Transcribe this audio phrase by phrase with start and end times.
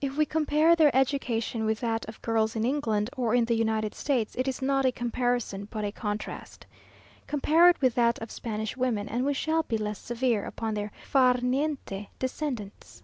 [0.00, 3.96] If we compare their education with that of girls in England, or in the United
[3.96, 6.66] States, it is not a comparison, but a contrast.
[7.26, 10.92] Compare it with that of Spanish women, and we shall be less severe upon their
[11.02, 13.02] far niente descendants.